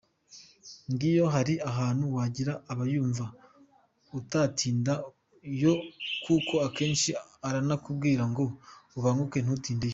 [0.93, 3.25] Nkiyo hari ahantu wagiye abayumva
[4.19, 4.93] utatinda
[5.63, 5.73] yo
[6.25, 7.09] kuko akenshi
[7.47, 8.43] aranakubwira ngo
[8.97, 9.89] ubanguke ntutinde yo.